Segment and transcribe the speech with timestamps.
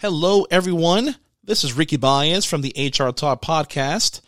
[0.00, 1.14] Hello, everyone.
[1.44, 4.22] This is Ricky Baez from the HR Talk podcast,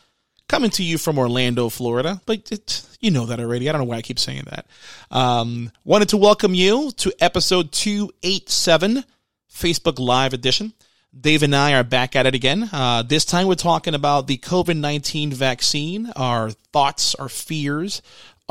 [0.47, 2.21] coming to you from Orlando, Florida.
[2.27, 3.67] But it, you know that already.
[3.67, 4.67] I don't know why I keep saying that.
[5.11, 9.03] Um, wanted to welcome you to episode 287,
[9.51, 10.75] Facebook Live edition.
[11.19, 12.69] Dave and I are back at it again.
[12.71, 18.03] Uh, this time we're talking about the COVID 19 vaccine, our thoughts, our fears,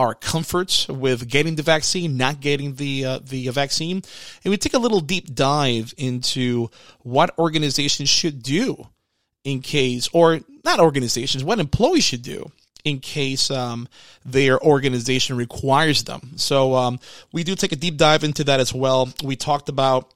[0.02, 4.02] our comforts with getting the vaccine, not getting the uh, the vaccine,
[4.44, 6.70] and we take a little deep dive into
[7.04, 8.88] what organizations should do
[9.44, 12.52] in case, or not organizations, what employees should do
[12.84, 13.88] in case um,
[14.26, 16.32] their organization requires them.
[16.36, 17.00] So um,
[17.32, 19.10] we do take a deep dive into that as well.
[19.24, 20.12] We talked about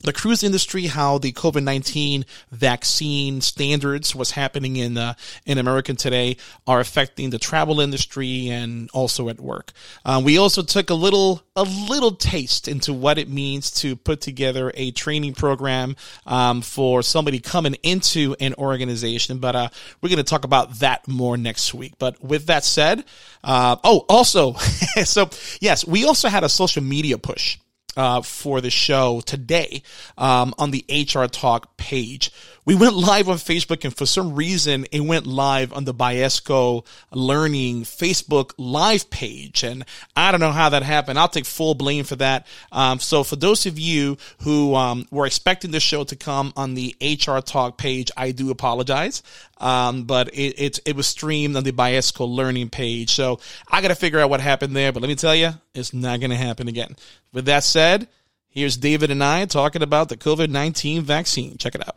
[0.00, 5.94] the cruise industry, how the COVID nineteen vaccine standards, what's happening in uh, in America
[5.94, 9.72] today, are affecting the travel industry and also at work.
[10.04, 14.20] Uh, we also took a little a little taste into what it means to put
[14.20, 19.38] together a training program um, for somebody coming into an organization.
[19.38, 19.68] But uh,
[20.00, 21.94] we're going to talk about that more next week.
[21.98, 23.04] But with that said,
[23.42, 24.52] uh, oh, also,
[25.04, 27.58] so yes, we also had a social media push
[27.98, 29.82] uh, for the show today
[30.16, 32.30] um, on the HR Talk page.
[32.68, 36.84] We went live on Facebook, and for some reason, it went live on the Biesco
[37.10, 39.64] Learning Facebook Live page.
[39.64, 41.18] And I don't know how that happened.
[41.18, 42.46] I'll take full blame for that.
[42.70, 46.74] Um, so, for those of you who um, were expecting the show to come on
[46.74, 49.22] the HR Talk page, I do apologize.
[49.56, 53.12] Um, but it, it, it was streamed on the Biesco Learning page.
[53.12, 53.40] So,
[53.72, 54.92] I got to figure out what happened there.
[54.92, 56.96] But let me tell you, it's not going to happen again.
[57.32, 58.08] With that said,
[58.50, 61.56] here's David and I talking about the COVID 19 vaccine.
[61.56, 61.96] Check it out.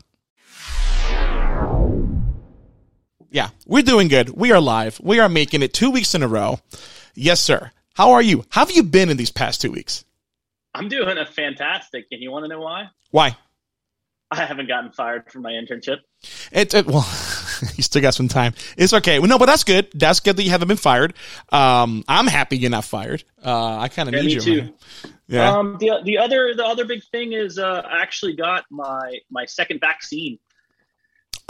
[3.31, 4.29] Yeah, we're doing good.
[4.29, 4.99] We are live.
[5.01, 6.59] We are making it two weeks in a row.
[7.15, 7.71] Yes, sir.
[7.95, 8.43] How are you?
[8.49, 10.03] How have you been in these past two weeks?
[10.75, 12.07] I'm doing a fantastic.
[12.11, 12.87] And you want to know why?
[13.11, 13.37] Why?
[14.33, 15.97] I haven't gotten fired from my internship.
[16.51, 17.01] It, it well,
[17.75, 18.53] you still got some time.
[18.77, 19.19] It's okay.
[19.19, 19.89] Well, no, but that's good.
[19.93, 21.13] That's good that you haven't been fired.
[21.51, 23.23] Um, I'm happy you're not fired.
[23.43, 24.61] Uh, I kind of Yeah, need you.
[24.61, 24.73] too.
[25.27, 25.57] Yeah.
[25.57, 29.45] Um, the the other the other big thing is uh, I actually got my my
[29.45, 30.39] second vaccine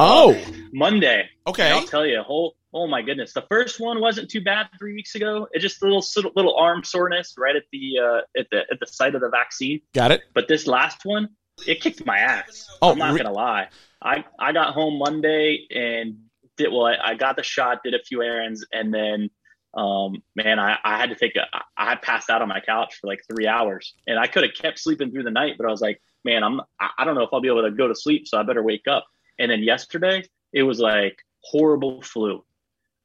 [0.02, 0.42] oh,
[0.74, 1.30] Monday.
[1.48, 1.66] okay.
[1.66, 4.94] And I'll tell you, oh, oh my goodness, the first one wasn't too bad three
[4.94, 5.48] weeks ago.
[5.52, 6.04] It just a little
[6.36, 9.82] little, arm soreness right at the uh, at the at the site of the vaccine.
[9.94, 10.24] Got it.
[10.34, 11.30] But this last one,
[11.68, 12.68] it kicked my ass.
[12.82, 13.70] Oh, I'm not re- gonna lie.
[14.02, 16.18] I I got home Monday and
[16.58, 16.86] did well.
[16.86, 19.30] I, I got the shot, did a few errands, and then
[19.74, 21.46] um man, I, I had to take a
[21.78, 24.54] I had passed out on my couch for like three hours, and I could have
[24.54, 27.30] kept sleeping through the night, but I was like, man, I'm I don't know if
[27.32, 29.06] I'll be able to go to sleep, so I better wake up.
[29.40, 32.44] And then yesterday, it was like horrible flu,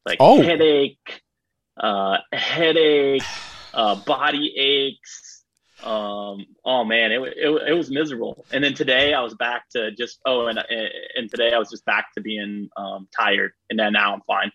[0.05, 0.43] like Oh.
[0.43, 1.23] headache,
[1.79, 3.23] uh, headache,
[3.75, 5.45] uh, body aches.
[5.83, 8.47] Um, oh man, it, it, it was miserable.
[8.51, 10.59] And then today I was back to just, oh, and,
[11.15, 13.53] and today I was just back to being, um, tired.
[13.71, 14.53] And then now I'm fine.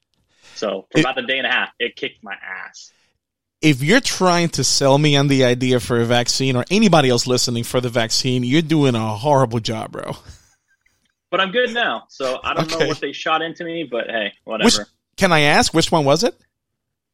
[0.55, 2.91] So for It- about a day and a half, it kicked my ass.
[3.61, 7.27] If you're trying to sell me on the idea for a vaccine or anybody else
[7.27, 10.13] listening for the vaccine, you're doing a horrible job, bro.
[11.31, 12.03] But I'm good now.
[12.09, 12.77] So I don't Okay.
[12.83, 14.65] know what they shot into me, but hey, whatever.
[14.81, 14.87] Which,
[15.17, 16.35] can I ask which one was it?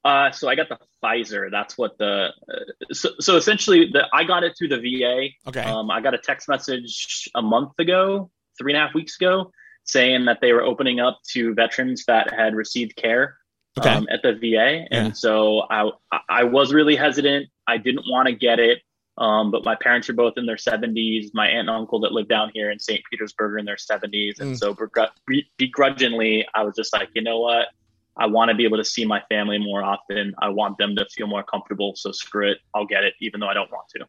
[0.04, 1.52] Uh, so I got the Pfizer.
[1.52, 5.30] That's what the uh, so, so essentially the I got it through the VA.
[5.48, 5.62] Okay.
[5.62, 9.52] Um, I got a text message a month ago, three and a half weeks ago,
[9.84, 13.38] saying that they were opening up to veterans that had received care
[13.78, 13.90] Okay.
[13.90, 15.12] um, at the VA, and Yeah.
[15.12, 15.92] so I
[16.30, 17.50] I was really hesitant.
[17.68, 18.80] I didn't want to get it.
[19.18, 21.32] Um, but my parents are both in their 70s.
[21.34, 23.02] My aunt and uncle that live down here in St.
[23.10, 24.40] Petersburg are in their 70s.
[24.40, 24.58] And Mm.
[24.60, 25.10] so begr-
[25.58, 27.68] begrudgingly, I was just like, you know what?
[28.16, 30.34] I want to be able to see my family more often.
[30.40, 31.94] I want them to feel more comfortable.
[31.96, 32.60] So screw it.
[32.74, 34.08] I'll get it, even though I don't want to.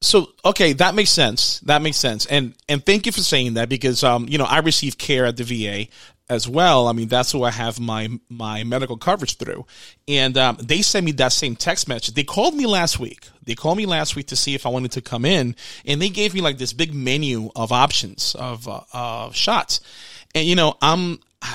[0.00, 1.60] So okay, that makes sense.
[1.60, 2.26] That makes sense.
[2.26, 5.38] And and thank you for saying that because um you know I receive care at
[5.38, 5.88] the VA
[6.28, 6.88] as well.
[6.88, 9.66] I mean that's who I have my my medical coverage through,
[10.08, 12.14] and um, they sent me that same text message.
[12.14, 13.28] They called me last week.
[13.42, 16.08] They called me last week to see if I wanted to come in, and they
[16.08, 19.80] gave me like this big menu of options of uh, uh, shots.
[20.34, 21.20] And you know I'm.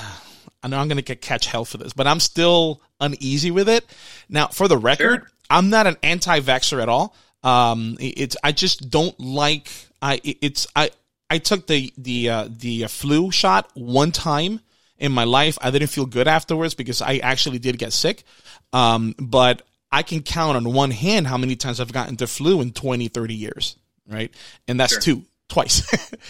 [0.62, 3.70] I know I'm going to get catch hell for this, but I'm still uneasy with
[3.70, 3.86] it.
[4.28, 5.32] Now, for the record, Sure.
[5.50, 7.16] I'm not an anti-vaxxer at all.
[7.44, 9.70] Um, it's I just don't like
[10.02, 10.92] I it's I
[11.30, 14.60] I took the the uh, the flu shot one time
[15.00, 15.57] in my life.
[15.62, 18.24] I didn't feel good afterwards because I actually did get sick.
[18.74, 22.62] Um, but I can count on one hand how many times I've gotten the flu
[22.62, 23.75] in 20, 30 years,
[24.07, 24.31] right?
[24.68, 25.01] And that's Sure.
[25.01, 25.25] two.
[25.50, 25.84] Twice.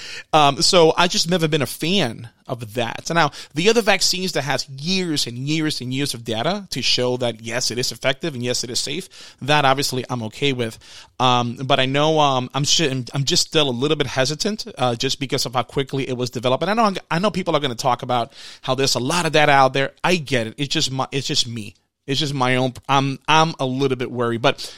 [0.34, 3.06] um, so I just never been a fan of that.
[3.06, 6.82] So now the other vaccines that has years and years and years of data to
[6.82, 9.38] show that yes, it is effective and yes, it is safe.
[9.42, 10.80] That obviously I'm okay with.
[11.20, 14.96] Um, but I know um, I'm sh- I'm just still a little bit hesitant uh,
[14.96, 16.64] just because of how quickly it was developed.
[16.64, 19.26] And I know I know people are going to talk about how there's a lot
[19.26, 19.92] of data out there.
[20.04, 20.56] I get it.
[20.58, 21.76] It's just my it's just me.
[22.08, 22.74] It's just my own.
[22.88, 24.74] I'm I'm a little bit worried, but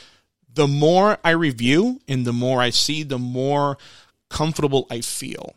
[0.53, 3.77] the more I review and the more I see, the more
[4.31, 5.56] comfortable I feel.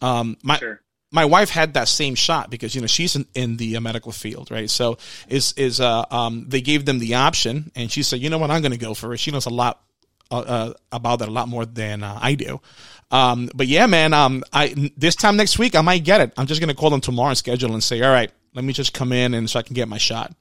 [0.00, 0.80] Um, my sure.
[1.10, 4.12] my wife had that same shot because you know she's in, in the uh, medical
[4.12, 4.68] field, right?
[4.68, 8.38] So is is uh um they gave them the option, and she said, you know
[8.38, 9.18] what, I'm going to go for it.
[9.18, 9.80] She knows a lot
[10.30, 12.60] uh, uh, about that a lot more than uh, I do.
[13.10, 16.32] Um, but yeah, man, um, I this time next week I might get it.
[16.36, 18.72] I'm just going to call them tomorrow and schedule and say, all right, let me
[18.72, 20.34] just come in and so I can get my shot.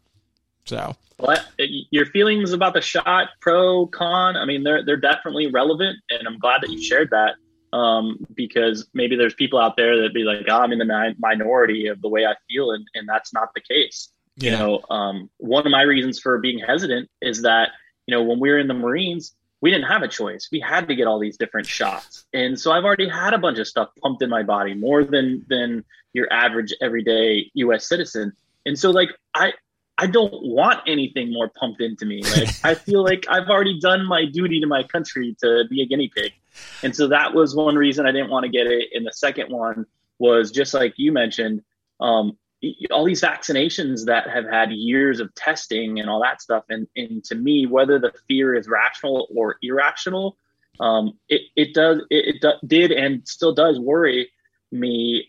[0.65, 4.37] So, what your feelings about the shot, pro con?
[4.37, 7.35] I mean, they're they're definitely relevant, and I'm glad that you shared that
[7.73, 11.15] um, because maybe there's people out there that be like, oh, I'm in the mi-
[11.19, 14.09] minority of the way I feel, and, and that's not the case.
[14.37, 14.51] Yeah.
[14.51, 17.69] You know, um, one of my reasons for being hesitant is that
[18.07, 20.49] you know when we were in the Marines, we didn't have a choice.
[20.51, 23.59] We had to get all these different shots, and so I've already had a bunch
[23.59, 25.83] of stuff pumped in my body, more than than
[26.13, 27.87] your average everyday U.S.
[27.87, 28.33] citizen.
[28.65, 29.53] And so, like, I
[30.01, 32.23] I don't want anything more pumped into me.
[32.23, 35.85] Like I feel like I've already done my duty to my country to be a
[35.85, 36.33] guinea pig.
[36.83, 38.89] And so that was one reason I didn't want to get it.
[38.93, 39.85] And the second one
[40.19, 41.61] was just like you mentioned,
[41.99, 42.37] um,
[42.91, 46.63] all these vaccinations that have had years of testing and all that stuff.
[46.69, 50.37] And, and to me, whether the fear is rational or irrational,
[50.79, 54.29] um, it, it does, it, it do, did and still does worry
[54.71, 55.27] me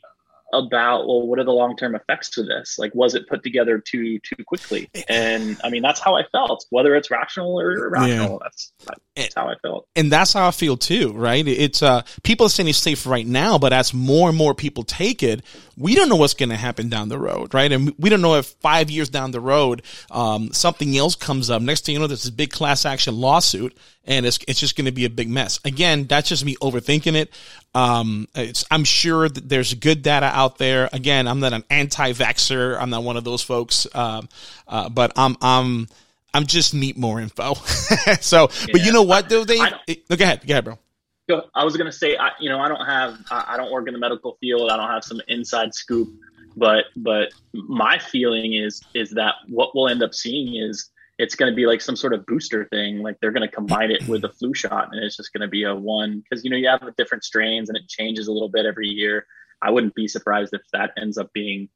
[0.52, 2.78] about well what are the long-term effects to this?
[2.78, 4.90] Like was it put together too too quickly?
[5.08, 8.32] And i mean that's how i felt whether it's rational or irrational.
[8.32, 8.38] Yeah.
[8.42, 8.72] that's
[9.16, 9.88] that's how i felt.
[9.96, 11.46] And that's how i feel too right?
[11.46, 14.84] It's uh people are saying it's safe right now but as more and more people
[14.84, 15.42] take it
[15.76, 17.72] we don't know what's going to happen down the road right?
[17.72, 21.62] And we don't know if five years down the road um, something else comes up.
[21.62, 24.86] Next thing you know there's this big class action lawsuit and it's it's just going
[24.86, 25.60] to be a big mess.
[25.64, 27.30] Again, that's just me overthinking it.
[27.74, 28.28] Um,
[28.70, 30.90] I'm sure that there's good data out there.
[30.92, 32.78] Again, I'm not an anti-vaxer.
[32.78, 33.86] I'm not one of those folks.
[33.94, 34.28] Um,
[34.68, 35.88] uh, but I'm I'm
[36.34, 37.54] I'm just need more info.
[38.20, 38.66] so, yeah.
[38.72, 39.28] but you know what?
[39.28, 40.78] Though they, it, go ahead, go ahead, bro.
[41.54, 44.00] I was gonna say, I, you know, I don't have, I don't work in the
[44.00, 44.70] medical field.
[44.70, 46.12] I don't have some inside scoop,
[46.56, 51.52] but but my feeling is is that what we'll end up seeing is it's going
[51.52, 52.98] to be like some sort of booster thing.
[52.98, 55.48] Like they're going to combine it with a flu shot, and it's just going to
[55.48, 58.48] be a one because you know you have different strains and it changes a little
[58.48, 59.26] bit every year.
[59.60, 61.68] I wouldn't be surprised if that ends up being,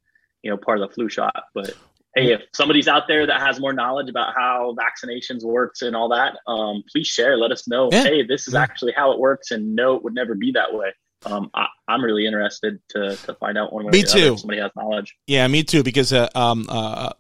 [0.43, 1.45] you know, part of the flu shot.
[1.55, 1.75] But
[2.17, 6.09] hey, if somebody's out there that has more knowledge about how vaccinations works and all
[6.09, 7.37] that, um, please share.
[7.37, 7.89] Let us know.
[7.93, 8.03] Yeah.
[8.03, 10.93] Hey, this is actually how it works, and no, it would never be that way.
[11.25, 13.91] Um, I, am really interested to to find out one way.
[13.91, 14.37] Me too.
[14.37, 15.17] somebody has knowledge.
[15.27, 15.83] Yeah, me too.
[15.83, 17.13] Because uh, um, uh,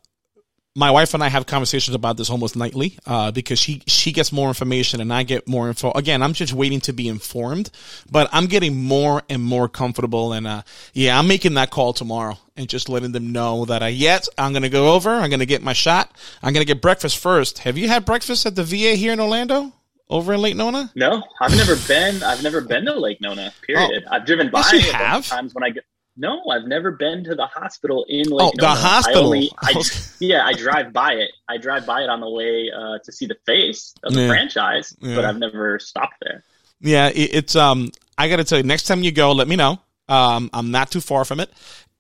[0.76, 4.30] my wife and I have conversations about this almost nightly uh, because she she gets
[4.30, 5.90] more information and I get more info.
[5.92, 7.70] Again, I'm just waiting to be informed,
[8.10, 10.34] but I'm getting more and more comfortable.
[10.34, 10.62] And uh,
[10.92, 14.52] yeah, I'm making that call tomorrow and just letting them know that I yet I'm
[14.52, 15.10] going to go over.
[15.10, 16.14] I'm going to get my shot.
[16.42, 17.60] I'm going to get breakfast first.
[17.60, 19.72] Have you had breakfast at the VA here in Orlando?
[20.08, 20.92] Over in Lake Nona?
[20.94, 22.22] No, I've never been.
[22.22, 23.52] I've never been to Lake Nona.
[23.66, 24.04] Period.
[24.06, 25.26] Oh, I've driven by yes, you have.
[25.26, 25.84] times when I get
[26.16, 28.48] no, I've never been to the hospital in Lake.
[28.48, 29.22] Oh, the hospital.
[29.22, 29.82] I only, I,
[30.18, 31.30] yeah, I drive by it.
[31.48, 34.28] I drive by it on the way uh, to see the face of the yeah.
[34.28, 35.14] franchise, yeah.
[35.14, 36.42] but I've never stopped there.
[36.80, 37.90] Yeah, it, it's um.
[38.18, 39.78] I got to tell you, next time you go, let me know.
[40.08, 41.50] Um, I'm not too far from it,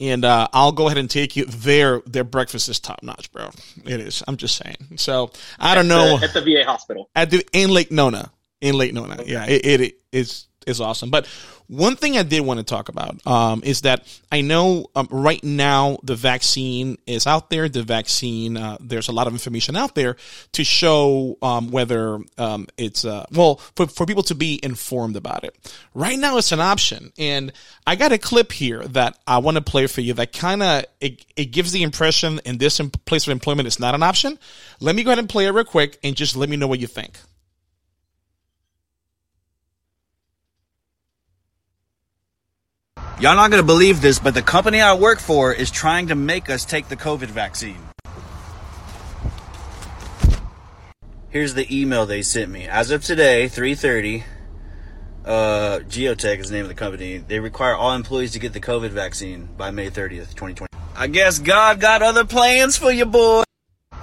[0.00, 1.44] and uh, I'll go ahead and take you.
[1.44, 3.50] Their their breakfast is top notch, bro.
[3.84, 4.22] It is.
[4.26, 4.76] I'm just saying.
[4.96, 8.30] So I don't know the, at the VA hospital at the in Lake Nona
[8.60, 9.20] in Lake Nona.
[9.20, 9.32] Okay.
[9.32, 11.10] Yeah, it, it, it is is awesome.
[11.10, 11.26] But
[11.68, 15.42] one thing I did want to talk about um, is that I know um, right
[15.42, 17.68] now the vaccine is out there.
[17.68, 20.16] The vaccine, uh, there's a lot of information out there
[20.52, 25.44] to show um, whether um, it's uh, well for, for people to be informed about
[25.44, 25.56] it.
[25.94, 27.52] Right now, it's an option, and
[27.86, 30.84] I got a clip here that I want to play for you that kind of
[31.00, 34.38] it, it gives the impression in this place of employment it's not an option.
[34.80, 36.80] Let me go ahead and play it real quick, and just let me know what
[36.80, 37.18] you think.
[43.18, 46.50] Y'all not gonna believe this, but the company I work for is trying to make
[46.50, 47.78] us take the COVID vaccine.
[51.30, 52.68] Here's the email they sent me.
[52.68, 54.24] As of today, 3:30,
[55.24, 57.16] uh, Geotech is the name of the company.
[57.16, 60.66] They require all employees to get the COVID vaccine by May 30th, 2020.
[60.94, 63.44] I guess God got other plans for you, boy.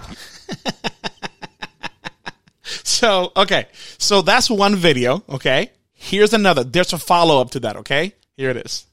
[2.63, 3.67] so, okay.
[3.99, 5.69] So that's one video, okay?
[5.93, 6.63] Here's another.
[6.63, 7.77] There's a follow up to that.
[7.77, 8.87] Okay, here it is.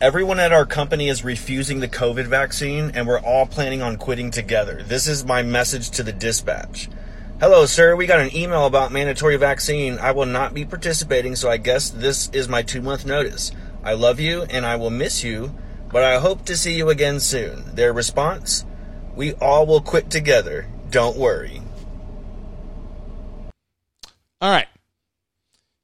[0.00, 4.30] Everyone at our company is refusing the COVID vaccine, and we're all planning on quitting
[4.30, 4.82] together.
[4.82, 6.88] This is my message to the dispatch.
[7.38, 7.94] Hello, sir.
[7.94, 9.98] We got an email about mandatory vaccine.
[9.98, 13.52] I will not be participating, so I guess this is my two month notice.
[13.84, 15.54] I love you and I will miss you,
[15.92, 17.74] but I hope to see you again soon.
[17.74, 18.64] Their response
[19.14, 20.66] We all will quit together.
[20.88, 21.60] Don't worry.
[24.40, 24.68] All right.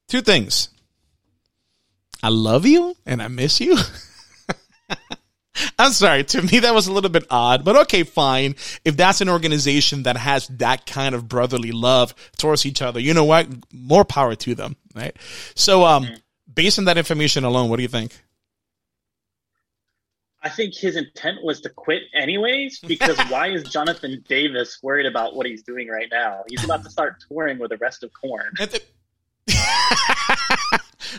[0.08, 0.70] Two things.
[2.22, 3.76] I love you and I miss you.
[5.78, 6.24] I'm sorry.
[6.24, 8.54] To me, that was a little bit odd, but okay, fine.
[8.84, 13.14] If that's an organization that has that kind of brotherly love towards each other, you
[13.14, 13.48] know what?
[13.72, 15.16] More power to them, right?
[15.54, 16.08] So, um,
[16.52, 18.12] based on that information alone, what do you think?
[20.42, 25.34] I think his intent was to quit anyways, because why is Jonathan Davis worried about
[25.34, 26.44] what he's doing right now?
[26.48, 28.52] He's about to start touring with the rest of Korn.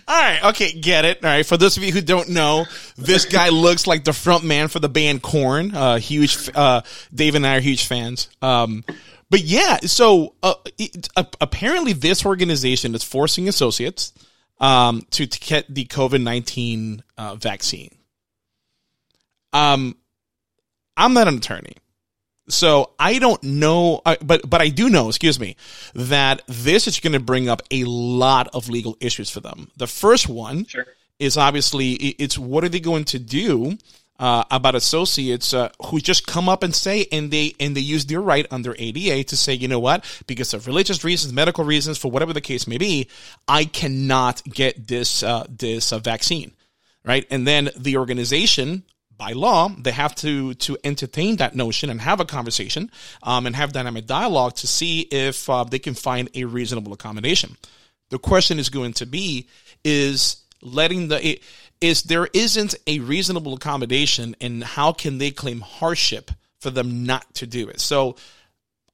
[0.08, 1.24] All right, okay, get it.
[1.24, 2.66] All right, for those of you who don't know,
[2.98, 5.74] this guy looks like the front man for the band Korn.
[5.74, 6.82] Uh, huge, uh,
[7.14, 8.30] Dave and I are huge fans.
[8.42, 8.84] Um,
[9.30, 14.14] but yeah, so uh, it, uh, apparently this organization is forcing associates
[14.60, 17.96] um, to, to get the COVID nineteen uh, vaccine.
[19.54, 19.96] Um,
[20.96, 21.76] I'm not an attorney.
[22.50, 25.58] So I don't know, uh, but but I do know, excuse me,
[25.94, 29.70] that this is going to bring up a lot of legal issues for them.
[29.78, 30.86] The first one Sure.
[31.20, 33.78] is obviously it's what are they going to do
[34.20, 38.06] uh, about associates uh, who just come up and say and they and they use
[38.06, 41.98] their right under ADA to say, you know what, because of religious reasons, medical reasons,
[41.98, 43.10] for whatever the case may be,
[43.48, 46.54] I cannot get this uh, this uh, vaccine,
[47.04, 47.28] right?
[47.30, 48.84] And then the organization
[49.18, 52.92] by law, they have to to entertain that notion and have a conversation
[53.24, 57.58] um, and have dynamic dialogue to see if uh, they can find a reasonable accommodation.
[58.10, 59.48] The question is going to be
[59.84, 61.40] is letting the
[61.82, 67.34] is there isn't a reasonable accommodation and how can they claim hardship for them not
[67.36, 67.80] to do it?
[67.80, 68.16] So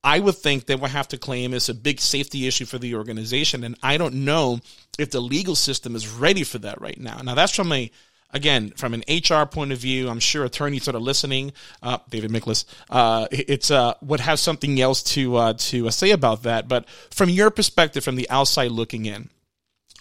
[0.04, 2.96] I would think they would have to claim it's a big safety issue for the
[2.96, 4.60] organization, and I don't know
[5.00, 7.20] if the legal system is ready for that right now.
[7.24, 7.90] Now that's from a
[8.34, 12.32] again, from an HR point of view, I'm sure attorneys that are listening, uh, David
[12.32, 16.68] Miklas, uh, it's uh, would have something else to uh, to say about that.
[16.68, 19.30] But from your perspective, from the outside looking in,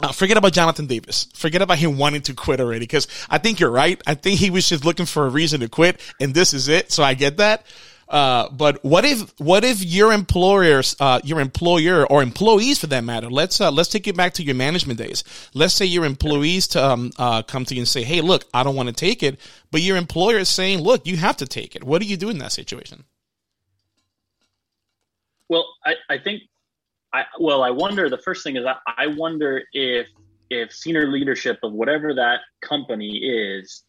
[0.00, 1.28] uh, forget about Jonathan Davis.
[1.34, 4.00] Forget about him wanting to quit already, because I think you're right.
[4.06, 6.90] I think he was just looking for a reason to quit, and this is it.
[6.90, 7.66] So I get that.
[8.12, 13.02] Uh, but what if what if your employers, uh, your employer or employees for that
[13.02, 15.24] matter, let's uh, let's take it back to your management days.
[15.54, 18.64] Let's say your employees to um, uh, come to you and say, "Hey, look, I
[18.64, 19.40] don't want to take it,"
[19.70, 22.28] but your employer is saying, "Look, you have to take it." What do you do
[22.28, 23.04] in that situation?
[25.48, 26.42] Well, I, I think
[27.14, 28.10] I well, I wonder.
[28.10, 30.06] The first thing is I, I wonder if
[30.50, 33.84] if senior leadership of whatever that company is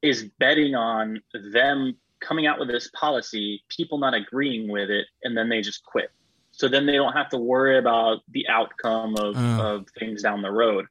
[0.00, 1.20] is betting on
[1.52, 5.84] them coming out with this policy, people not agreeing with it, and then they just
[5.84, 6.10] quit.
[6.52, 9.62] So then they don't have to worry about the outcome of, Uh.
[9.74, 10.86] of things down the road.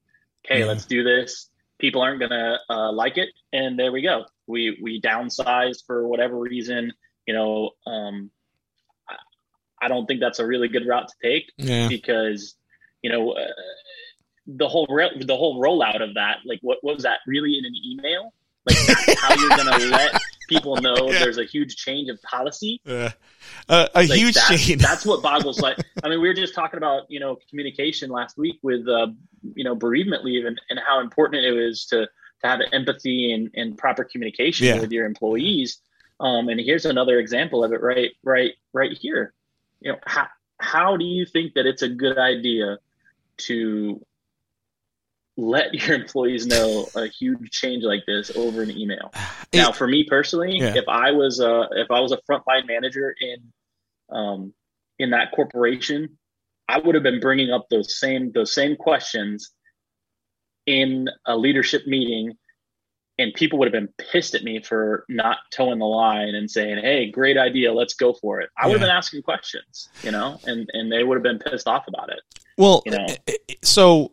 [0.45, 0.65] Okay, Yeah.
[0.65, 1.49] let's do this.
[1.79, 4.25] People aren't gonna uh, like it, and there we go.
[4.47, 6.91] We we downsize for whatever reason.
[7.27, 8.29] You know, um,
[9.83, 12.55] I, don't think that's a really good route to take Yeah, because
[13.01, 13.47] you know uh,
[14.45, 17.65] the whole re- the whole rollout of that like what, what was that really in
[17.65, 18.31] an email
[18.67, 18.77] like
[19.17, 20.20] how you're gonna let
[20.53, 21.19] people know Yeah.
[21.19, 23.09] there's a huge change of policy uh,
[23.69, 24.81] uh, a like huge that- change.
[24.81, 28.37] that's what boggles like i mean we were just talking about you know communication last
[28.37, 29.07] week with uh,
[29.59, 31.99] you know bereavement leave and, and how important it is to
[32.41, 34.79] to have empathy and, and proper communication Yeah.
[34.81, 35.69] with your employees
[36.19, 39.33] um, and here's another example of it right right right here
[39.79, 40.27] you know how,
[40.59, 42.77] how do you think that it's a good idea
[43.47, 44.03] to
[45.37, 49.11] let your employees know a huge change like this over an email
[49.53, 50.75] now for me personally Yeah.
[50.75, 53.37] if i was a if i was a frontline manager in
[54.15, 54.53] um
[54.99, 56.17] in that corporation
[56.67, 59.51] i would have been bringing up those same those same questions
[60.65, 62.33] in a leadership meeting
[63.17, 66.77] and people would have been pissed at me for not toeing the line and saying
[66.81, 70.39] hey great idea let's go for it i would have been asking questions you know
[70.45, 72.19] and and they would have been pissed off about it
[72.57, 73.05] Well, you know.
[73.63, 74.11] so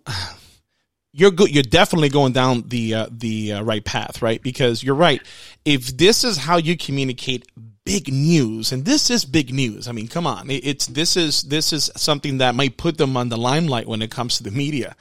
[1.19, 1.53] you're good.
[1.53, 4.41] You're definitely going down the uh, the uh, right path, right?
[4.41, 5.21] Because you're right.
[5.65, 7.45] If this is how you communicate
[7.85, 9.89] big news, and this is big news.
[9.89, 13.31] I mean, come on, it's this is this is something that might put them on
[13.31, 14.95] the limelight when it comes to the media.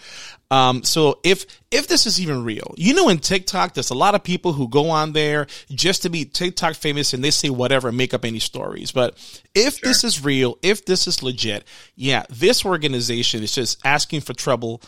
[0.49, 4.15] Um, so if if this is even real, you know, in TikTok, there's a lot
[4.15, 7.91] of people who go on there just to be TikTok famous, and they say whatever,
[7.91, 8.91] make up any stories.
[8.91, 9.17] But
[9.53, 9.89] if sure.
[9.89, 14.81] this is real, if this is legit, yeah, this organization is just asking for trouble,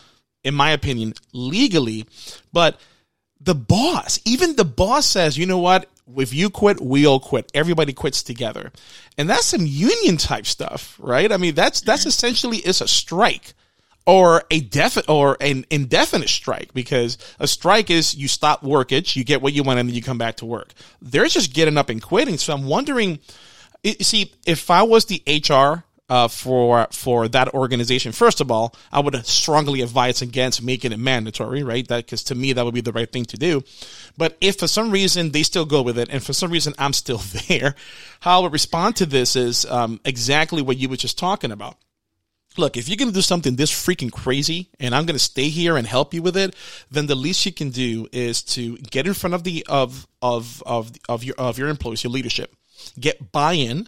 [0.43, 2.05] in my opinion, legally.
[2.53, 2.79] But
[3.39, 5.89] the boss, even the boss says, you know what?
[6.17, 7.51] If you quit, we all quit.
[7.53, 8.72] Everybody quits together.
[9.17, 11.31] And that's some union type stuff, right?
[11.31, 13.53] I mean, that's, that's essentially is a strike
[14.05, 19.24] or a definite or an indefinite strike because a strike is you stop workage, you
[19.24, 20.74] get what you want, and then you come back to work.
[21.01, 22.38] They're just getting up and quitting.
[22.38, 23.19] So I'm wondering,
[23.84, 28.11] you see, if I was the HR uh, for for that organization.
[28.11, 31.87] First of all, I would strongly advise against making it mandatory, right?
[31.87, 33.63] That because to me that would be the right thing to do.
[34.17, 36.93] But if for some reason they still go with it, and for some reason I'm
[36.93, 37.75] still there,
[38.21, 41.77] how I would respond to this is um, exactly what you were just talking about.
[42.57, 45.49] Look, if you're going to do something this freaking crazy and I'm going to stay
[45.49, 46.55] here and help you with it,
[46.89, 50.61] then the least you can do is to get in front of the of of
[50.65, 52.53] of of your of your employees, your leadership,
[52.99, 53.87] get buy-in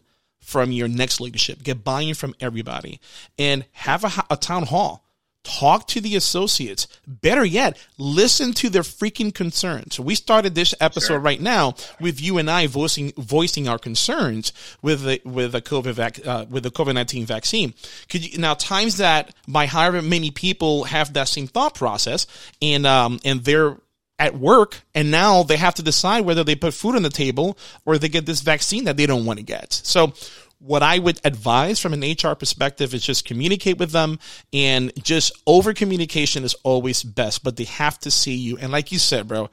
[0.52, 3.00] from your next leadership, get buy-in from everybody,
[3.40, 5.06] and have a, a town hall.
[5.44, 6.88] Talk to the associates.
[7.08, 9.96] Better yet, listen to their freaking concerns.
[9.96, 11.20] So we started this episode sure.
[11.20, 14.54] right now with you and I voicing voicing our concerns
[14.84, 17.74] with the with the COVID vac, uh, with the COVID nineteen vaccine.
[18.08, 22.28] Could you now times that by however many people have that same thought process
[22.62, 23.78] and um and they're
[24.20, 27.58] at work and now they have to decide whether they put food on the table
[27.86, 29.74] or they get this vaccine that they don't want to get.
[29.74, 30.14] So
[30.62, 34.20] what I would advise from an HR perspective is just communicate with them
[34.54, 38.58] and just over communication is always best, but they have to see you.
[38.58, 39.50] And like you said, bro,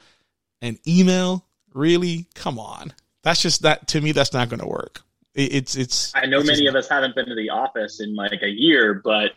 [0.61, 2.27] an email, really?
[2.35, 2.93] Come on.
[3.23, 5.01] That's just that to me, that's not going to work.
[5.33, 8.41] It, it's, it's, I know many of us haven't been to the office in like
[8.43, 9.31] a year, but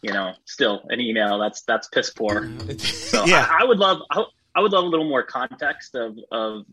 [0.00, 2.48] you know, still an email that's, that's piss poor.
[2.78, 3.48] So yeah.
[3.50, 4.24] I, I would love, I,
[4.54, 6.64] I would love a little more context of of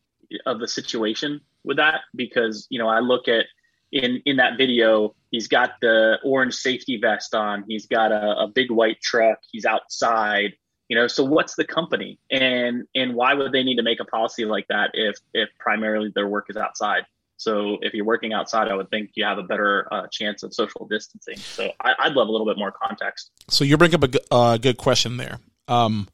[0.46, 3.46] of the situation with that because you know I look at
[3.92, 7.64] in in that video he's got the orange safety vest on.
[7.68, 9.40] He's got a, a big white truck.
[9.52, 10.54] He's outside
[10.92, 12.20] you know so what's the company?
[12.30, 16.12] And and why would they need to make a policy like that if if primarily
[16.14, 17.06] their work is outside?
[17.38, 20.54] So if you're working outside i would think you have a better uh, chance of
[20.54, 21.38] social distancing.
[21.38, 23.32] So I, would love a little bit more context.
[23.48, 25.40] So you bring up a uh, good question there.
[25.70, 26.10] Um,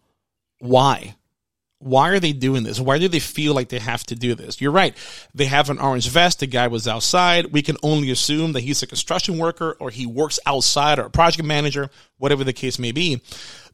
[0.60, 1.15] why
[1.79, 2.79] why are they doing this?
[2.79, 4.60] Why do they feel like they have to do this?
[4.60, 4.95] You're right.
[5.36, 6.39] They have an orange vest.
[6.39, 7.52] The guy was outside.
[7.52, 11.10] We can only assume that he's a construction worker or he works outside or a
[11.10, 13.21] project manager, whatever the case may be.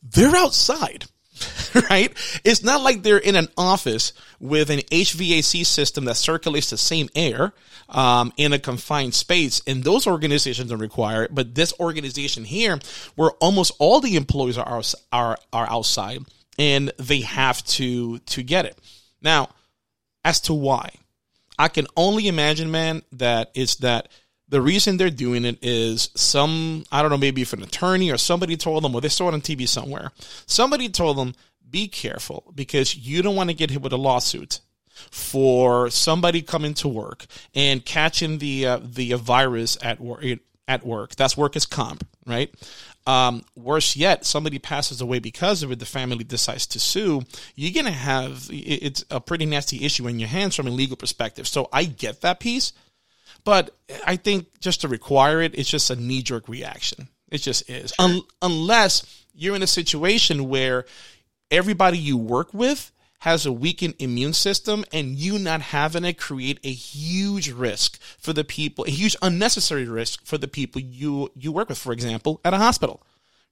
[0.02, 1.06] They're outside,
[1.90, 2.12] right?
[2.44, 7.08] It's not like they're in an office with an HVAC system that circulates the same
[7.16, 7.54] air
[7.88, 9.62] um, in a confined space.
[9.66, 11.34] And those organizations don't require it.
[11.34, 12.80] But this organization here,
[13.16, 16.20] where almost all the employees are, are, are outside,
[16.58, 18.78] and they have to to get it.
[19.22, 19.50] Now,
[20.24, 20.92] as to why,
[21.58, 24.10] I can only imagine, man, that it's that
[24.50, 28.18] the reason they're doing it is some I don't know, maybe if an attorney or
[28.18, 30.12] somebody told them, or they saw it on TV somewhere.
[30.46, 31.34] Somebody told them,
[31.70, 34.60] be careful because you don't want to get hit with a lawsuit
[35.10, 40.24] for somebody coming to work and catching the uh, the virus at work
[40.68, 41.16] at work.
[41.16, 42.54] That's workers comp, right?
[43.06, 47.22] Um, worse yet, somebody passes away because of it, the family decides to sue,
[47.54, 50.96] you're going to have, it's a pretty nasty issue in your hands from a legal
[50.96, 51.46] perspective.
[51.46, 52.72] So I get that piece,
[53.44, 53.76] but
[54.08, 57.10] I think just to require it, it's just a knee jerk reaction.
[57.30, 57.92] It just is.
[58.00, 60.86] Un- unless you're in a situation where
[61.52, 62.93] everybody you work with
[63.24, 68.34] has a weakened immune system and you not having it create a huge risk for
[68.34, 72.42] the people, a huge unnecessary risk for the people you you work with, for example,
[72.44, 73.02] at a hospital,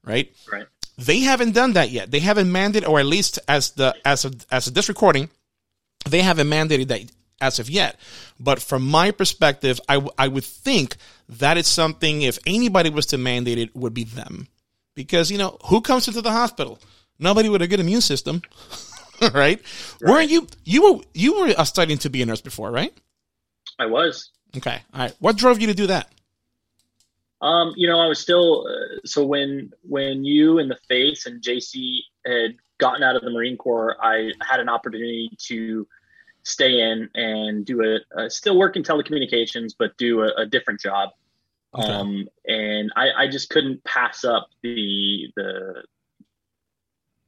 [0.03, 0.29] right?
[0.51, 0.67] Right.
[0.97, 2.11] They haven't done that yet.
[2.11, 5.29] They haven't mandated, or at least as the as of as of this recording,
[6.09, 7.97] they haven't mandated that as of yet.
[8.41, 10.97] But from my perspective, I, I would think
[11.29, 14.49] that is something, if anybody was to mandate it, would be them.
[14.95, 16.77] Because, you know, who comes into the hospital?
[17.17, 18.41] Nobody with a good immune system.
[19.33, 19.33] right?
[19.33, 19.61] right?
[20.01, 22.93] Weren't you you were you were studying to be a nurse before, right?
[23.79, 24.31] I was.
[24.57, 24.81] Okay.
[24.93, 25.15] All right.
[25.19, 26.11] What drove you to do that?
[27.41, 31.41] Um, you know, I was still uh, so when when you and the face and
[31.41, 35.87] JC had gotten out of the Marine Corps, I had an opportunity to
[36.43, 40.79] stay in and do a, a still work in telecommunications, but do a, a different
[40.79, 41.09] job.
[41.73, 41.87] Okay.
[41.87, 45.83] Um, and I, I just couldn't pass up the the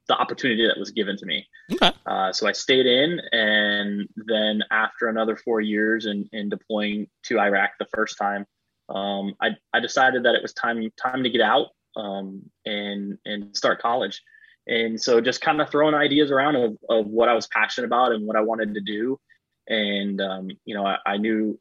[0.06, 1.46] the opportunity that was given to me.
[1.72, 1.92] Okay.
[2.04, 7.40] Uh, so I stayed in, and then after another four years in, in deploying to
[7.40, 8.46] Iraq the first time,
[8.88, 13.56] um, I, I decided that it was time time to get out um, and and
[13.56, 14.22] start college.
[14.66, 18.12] And so just kind of throwing ideas around of, of what I was passionate about
[18.12, 19.18] and what I wanted to do.
[19.68, 21.58] And um, you know, I, I knew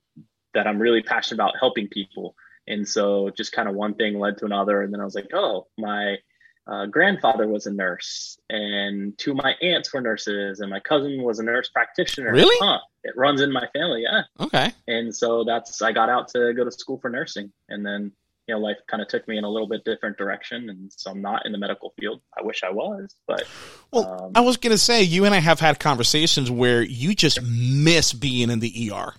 [0.54, 2.36] that I'm really passionate about helping people.
[2.68, 4.82] And so just kind of one thing led to another.
[4.82, 6.18] And then I was like, oh, my
[6.66, 11.22] uh, grandfather was a nurse, and two of my aunts were nurses, and my cousin
[11.22, 12.32] was a nurse practitioner.
[12.32, 12.56] Really?
[12.62, 12.80] Huh.
[13.04, 14.22] It runs in my family, yeah.
[14.40, 14.72] Okay.
[14.88, 18.14] And so that's I got out to go to school for nursing, and then
[18.48, 21.12] you know life kind of took me in a little bit different direction, and so
[21.12, 22.22] I'm not in the medical field.
[22.38, 23.44] I wish I was, but
[23.92, 27.42] Well, um, I was gonna say you and I have had conversations where you just
[27.42, 29.14] miss being in the ER.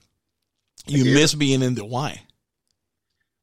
[0.87, 2.23] You miss being in the why.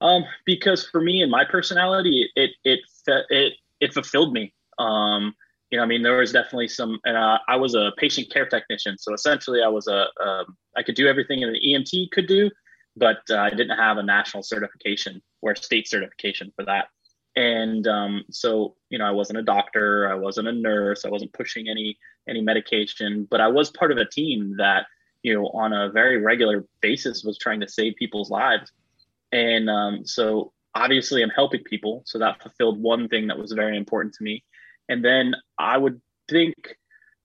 [0.02, 4.54] Um, because for me and my personality, it it it it, it fulfilled me.
[4.80, 5.34] Um,
[5.70, 7.00] you know, I mean, there was definitely some.
[7.04, 10.84] And uh, I was a patient care technician, so essentially, I was a um, I
[10.84, 12.50] could do everything an EMT could do,
[12.96, 16.88] but uh, I didn't have a national certification or state certification for that.
[17.36, 21.34] And um, so, you know, I wasn't a doctor, I wasn't a nurse, I wasn't
[21.34, 24.86] pushing any any medication, but I was part of a team that,
[25.24, 28.72] you know, on a very regular basis was trying to save people's lives.
[29.32, 32.03] And um, so obviously I'm helping people.
[32.05, 34.43] So that fulfilled one thing that was very important to me.
[34.89, 36.55] And then I would think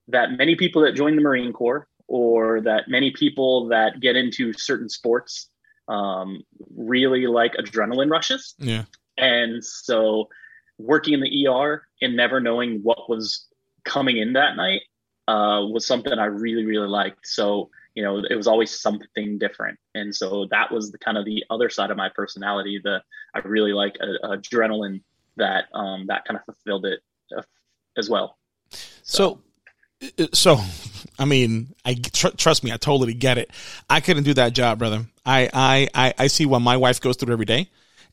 [0.08, 4.52] that many people that join the Marine Corps or that many people that get into
[4.52, 5.48] certain sports
[5.88, 6.42] um,
[6.76, 8.54] really like adrenaline rushes.
[8.58, 8.84] Yeah.
[9.16, 10.28] And so
[10.78, 13.46] working in the ER and never knowing what was
[13.84, 14.82] coming in that night
[15.28, 17.26] uh, was something I really, really liked.
[17.26, 21.24] So you know it was always something different and so that was the kind of
[21.24, 23.02] the other side of my personality the
[23.34, 25.02] i really like a, a adrenaline
[25.36, 27.00] that um that kind of fulfilled it
[27.36, 27.42] uh,
[27.98, 28.38] as well
[29.02, 29.40] So,
[30.18, 30.58] uh, so,
[31.18, 33.50] I mean, I tr- trust me, I totally get it.
[33.88, 35.06] I couldn't do that job, brother.
[35.24, 37.70] I, I, I, I see what my wife goes through every day,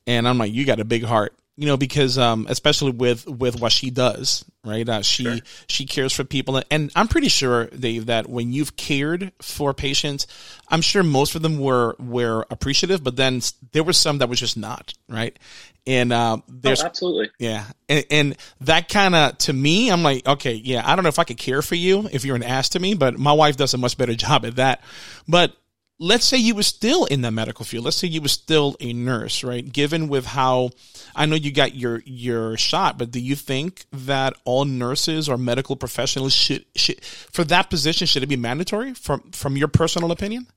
[0.08, 3.60] and I'm like, you got a big heart, you know, because um, especially with with
[3.62, 4.88] what she does, right?
[4.88, 5.38] Uh, she Sure.
[5.68, 10.26] she cares for people, and I'm pretty sure, Dave, that when you've cared for patients,
[10.70, 14.40] I'm sure most of them were were appreciative, but then there were some that was
[14.40, 15.38] just not, right?
[15.86, 20.28] And uh, there's oh, absolutely yeah, and, and that kind of to me, I'm like,
[20.28, 22.70] okay, yeah, I don't know if I could care for you if you're an ass
[22.70, 24.82] to me, but my wife does a much better job at that.
[25.28, 25.56] But
[26.00, 27.86] let's say you were still in the medical field.
[27.86, 29.72] Let's say you were still a nurse, right?
[29.72, 30.72] Given with how
[31.16, 35.38] I know you got your your shot, but do you think that all nurses or
[35.38, 40.12] medical professionals should should for that position should it be mandatory from from your personal
[40.12, 40.48] opinion?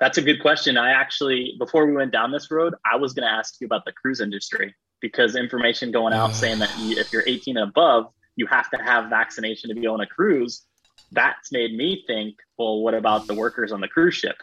[0.00, 3.26] that's a good question i actually before we went down this road i was going
[3.26, 7.12] to ask you about the cruise industry because information going out saying that you, if
[7.12, 10.66] you're 18 and above you have to have vaccination to be on a cruise
[11.12, 14.36] that's made me think well what about the workers on the cruise ship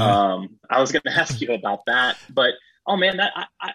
[0.00, 2.50] Um, I was going to ask you about that, but
[2.86, 3.72] oh man, that I, I,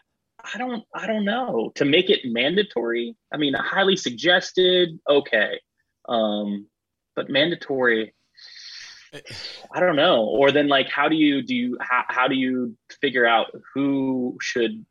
[0.54, 1.72] I don't, I don't know.
[1.76, 5.60] To make it mandatory, I mean, highly suggested, okay,
[6.08, 6.68] um,
[7.16, 8.14] but mandatory,
[9.72, 10.26] I don't know.
[10.26, 11.56] Or then, like, how do you do?
[11.56, 14.86] You, how, how do you figure out who should,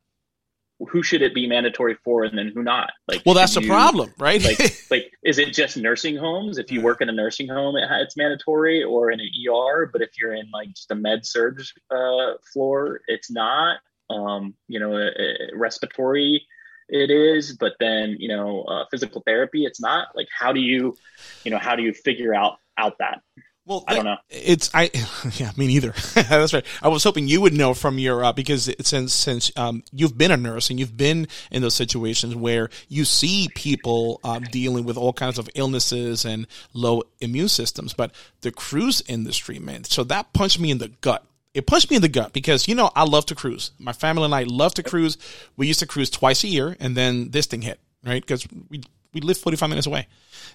[0.79, 2.91] who should it be mandatory for, and then who not?
[3.07, 4.43] Like, well, that's the you- problem, right?
[4.43, 4.59] like
[4.91, 6.57] like is it just nursing homes?
[6.57, 10.01] If you work in a nursing home it, it's mandatory or in an er but
[10.01, 11.61] if you're in like just a med surg
[11.91, 13.79] uh, floor it's not.
[14.07, 16.45] Um, you know uh, uh, respiratory
[16.89, 20.09] it is but then you know uh, physical therapy it's not.
[20.15, 20.95] Like how do you
[21.43, 23.21] you know how do you figure out out that
[23.67, 24.17] Well, I don't know.
[24.29, 24.91] It's I,
[25.37, 25.93] yeah, me neither.
[26.13, 26.65] That's right.
[26.83, 30.17] I was hoping you would know from your uh, because it, since since um, you've
[30.17, 34.85] been a nurse and you've been in those situations where you see people um, dealing
[34.85, 39.83] with all kinds of illnesses and low immune systems, but the cruise industry, man.
[39.83, 41.25] So that punched me in the gut.
[41.55, 43.71] It punched me in the gut because you know I love to cruise.
[43.79, 45.17] My family and I love to cruise.
[45.57, 48.83] We used to cruise twice a year, and then this thing hit right because we
[49.15, 50.07] we live 45 minutes away.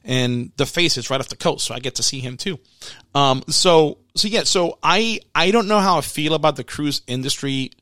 [0.05, 2.61] And the face is right off the coast so i get to see him too.
[3.15, 7.03] Um so so yeah so i i don't know how i feel about the cruise
[7.07, 7.73] industry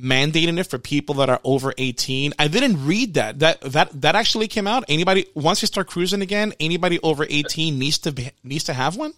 [0.00, 3.40] mandating it for people that are over 18 i didn't read that.
[3.40, 4.84] That that that actually came out.
[4.88, 8.96] Anybody once you start cruising again anybody over 18 needs to be needs to have
[8.96, 9.12] one?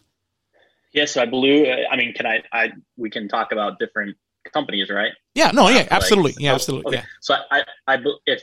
[0.93, 4.17] Yes i believe i mean can i i we can talk about different
[4.53, 5.13] companies right?
[5.35, 6.43] Yeah no yeah Like, absolutely.
[6.45, 6.97] Yeah oh, absolutely okay.
[7.05, 7.19] yeah.
[7.21, 8.43] So I, I, be- if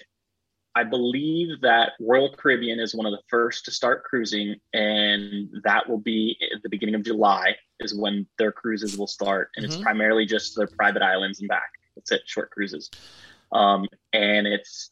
[0.78, 5.90] I believe that Royal Caribbean is one of the first to start cruising, and that
[5.90, 9.76] will be at the beginning of July is when their cruises will start, and it's
[9.76, 9.82] Mhm.
[9.82, 11.72] primarily just their private islands and back.
[11.96, 12.92] That's it, short cruises,
[13.52, 14.92] um, and it's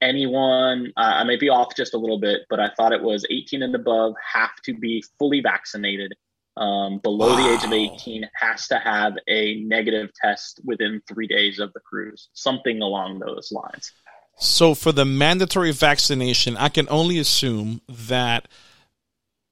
[0.00, 3.26] anyone, uh, I may be off just a little bit, but I thought it was
[3.28, 6.14] 18 and above have to be fully vaccinated.
[6.56, 7.36] Um, below wow.
[7.36, 11.80] the age of 18 has to have a negative test within three days of the
[11.80, 13.90] cruise, something along those lines.
[14.36, 18.48] So, for the mandatory vaccination, I can only assume that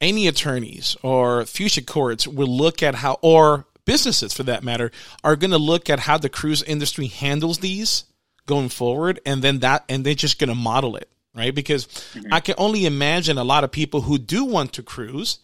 [0.00, 4.90] any attorneys or future courts will look at how, or businesses for that matter,
[5.22, 8.04] are going to look at how the cruise industry handles these
[8.46, 11.54] going forward, and then that, and they're just going to model it, right?
[11.54, 12.32] Because mm-hmm.
[12.34, 15.38] I can only imagine a lot of people who do want to cruise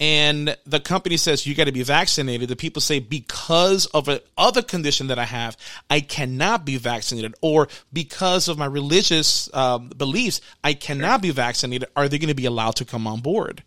[0.00, 4.22] and the company says you got to be vaccinated, the people say because of a
[4.38, 5.58] other condition that I have,
[5.90, 11.88] I cannot be vaccinated, or because of my religious um, beliefs, I cannot be vaccinated.
[11.94, 13.62] Are they going to be allowed to come on board?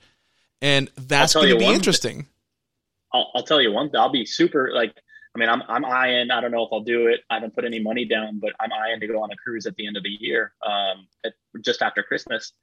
[0.59, 2.25] And that's going to be interesting.
[3.13, 3.91] I'll, I'll, tell you one.
[3.95, 4.95] I'll be super like.
[5.35, 6.31] I mean, I'm I'm eyeing.
[6.31, 7.21] I don't know if I'll do it.
[7.29, 9.75] I haven't put any money down, but I'm eyeing to go on a cruise at
[9.75, 12.53] the end of the year, um, at, just after Christmas.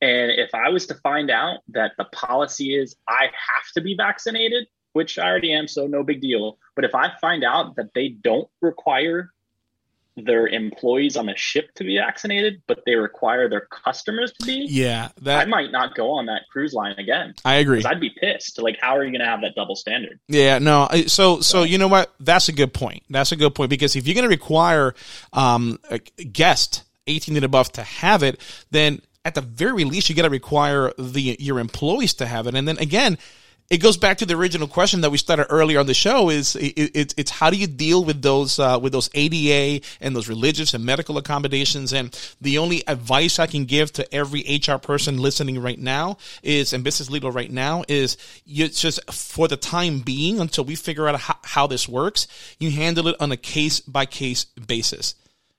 [0.00, 3.96] And if I was to find out that the policy is I have to be
[3.96, 6.58] vaccinated, which I already am, so no big deal.
[6.76, 9.32] But if I find out that they don't require
[10.24, 14.66] their employees on the ship to be vaccinated, but they require their customers to be,
[14.68, 17.34] yeah, that I might not go on that cruise line again.
[17.44, 17.82] I agree.
[17.84, 18.60] I'd be pissed.
[18.60, 20.18] Like, how are you going to have that double standard?
[20.28, 20.88] Yeah, no.
[21.06, 22.12] So, so you know what?
[22.20, 23.04] That's a good point.
[23.10, 24.94] That's a good point because if you're going to require
[25.32, 30.14] um, a guest 18 and above to have it, then at the very least, you
[30.16, 32.54] got to require the your employees to have it.
[32.54, 33.18] And then again,
[33.68, 36.56] it goes back to the original question that we started earlier on the show is
[36.56, 40.26] it, it, it's how do you deal with those uh, with those ADA and those
[40.26, 45.18] religious and medical accommodations and the only advice I can give to every HR person
[45.18, 50.00] listening right now is and business legal right now is you just for the time
[50.00, 52.26] being until we figure out how, how this works
[52.58, 55.14] you handle it on a case by case basis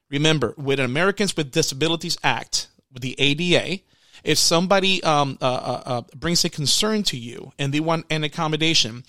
[0.10, 3.82] remember with Americans with Disabilities Act with the ADA,
[4.24, 8.24] if somebody um, uh, uh, uh, brings a concern to you and they want an
[8.24, 9.04] accommodation,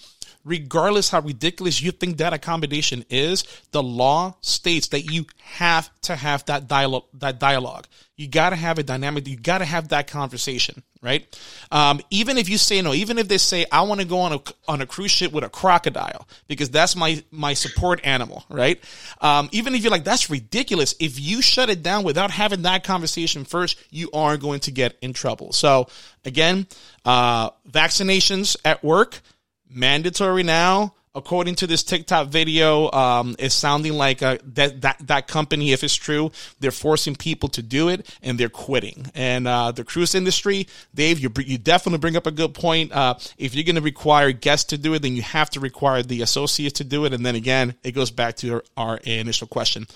[0.44, 6.16] regardless how ridiculous you think that accommodation is, the law states that you have to
[6.16, 7.04] have that dialogue.
[7.14, 7.86] That dialogue.
[8.16, 9.26] You got to have a dynamic.
[9.26, 11.26] You got to have that conversation, right?
[11.72, 14.34] Um, even if you say no, even if they say I want to go on
[14.34, 18.78] a on a cruise ship with a crocodile because that's my my support animal, right?
[19.22, 22.84] Um, even if you're like that's ridiculous, if you shut it down without having that
[22.84, 25.52] conversation first, you are going to get in trouble.
[25.52, 25.88] So
[26.24, 26.66] again,
[27.06, 29.22] uh, vaccinations at work
[29.70, 35.28] mandatory now according to this TikTok video, um, it's sounding like uh, that, that that
[35.28, 36.30] company, if it's true,
[36.60, 39.10] they're forcing people to do it and they're quitting.
[39.14, 42.92] And uh, the cruise industry, Dave, you you definitely bring up a good point.
[42.92, 46.02] Uh, if you're going to require guests to do it, then you have to require
[46.02, 47.12] the associates to do it.
[47.12, 49.86] And then again, it goes back to our, our initial question.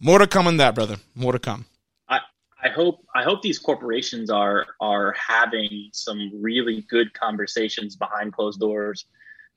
[0.00, 0.96] More to come on that, brother.
[1.14, 1.66] More to come.
[2.08, 2.20] I,
[2.62, 8.58] I hope I hope these corporations are are having some really good conversations behind closed
[8.58, 9.04] doors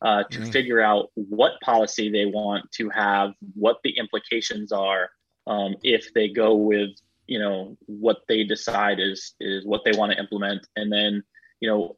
[0.05, 0.51] uh, to mm.
[0.51, 5.09] figure out what policy they want to have, what the implications are
[5.47, 6.91] um, if they go with
[7.27, 11.23] you know what they decide is is what they want to implement, and then
[11.59, 11.97] you know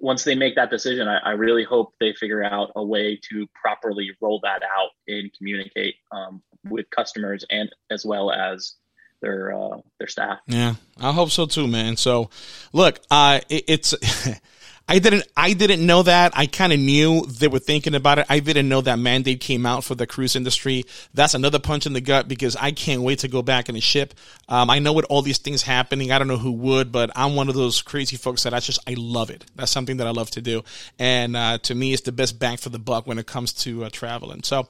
[0.00, 3.46] once they make that decision, I, I really hope they figure out a way to
[3.54, 8.74] properly roll that out and communicate um, with customers and as well as
[9.22, 10.40] their uh, their staff.
[10.46, 11.96] Yeah, I hope so too, man.
[11.96, 12.30] So,
[12.72, 13.94] look, uh, it, it's
[14.86, 16.32] I didn't I didn't know that.
[16.36, 18.26] I kind of knew they were thinking about it.
[18.28, 20.84] I didn't know that mandate came out for the cruise industry.
[21.14, 23.80] That's another punch in the gut because I can't wait to go back in the
[23.80, 24.12] ship.
[24.46, 27.34] Um, I know with all these things happening, I don't know who would, but I'm
[27.34, 29.46] one of those crazy folks that I just I love it.
[29.56, 30.62] That's something that I love to do,
[30.98, 33.84] and uh, to me, it's the best bang for the buck when it comes to
[33.84, 34.42] uh, traveling.
[34.42, 34.68] So,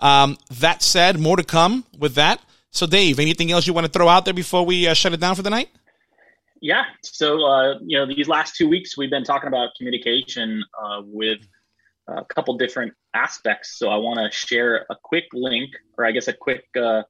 [0.00, 2.40] um, that said, more to come with that.
[2.70, 5.20] So, Dave, anything else you want to throw out there before we uh, shut it
[5.20, 5.68] down for the night?
[6.60, 6.84] Yeah.
[7.02, 11.40] So, uh, you know, these last two weeks we've been talking about communication uh, with
[12.08, 13.78] a couple different aspects.
[13.78, 17.02] So, I want to share a quick link, or I guess a quick, uh,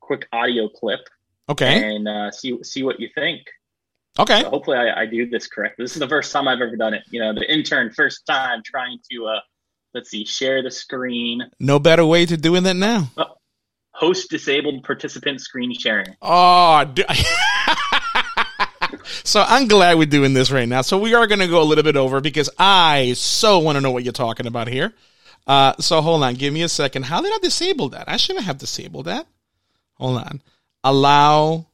[0.00, 1.00] quick audio clip.
[1.48, 1.94] Okay.
[1.94, 3.42] And uh, see see what you think.
[4.18, 4.42] Okay.
[4.42, 5.76] So hopefully, I, I, do this correct.
[5.78, 7.04] This is the first time I've ever done it.
[7.10, 9.40] You know, the intern first time trying to uh,
[9.96, 11.42] let's see, share the screen.
[11.58, 13.10] No better way to doing that now.
[13.16, 13.34] Oh,
[13.92, 16.14] host disabled participant screen sharing.
[16.20, 16.84] Oh.
[19.26, 20.82] So I'm glad we're doing this right now.
[20.82, 23.80] So we are going to go a little bit over because I so want to
[23.80, 24.94] know what you're talking about here.
[25.48, 27.04] Uh, so hold on, give me a second.
[27.04, 28.08] How did I disable that?
[28.08, 29.26] I shouldn't have disabled that.
[29.94, 30.42] Hold on.
[30.84, 31.66] Allow.